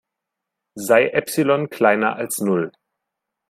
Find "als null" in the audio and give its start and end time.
2.15-2.71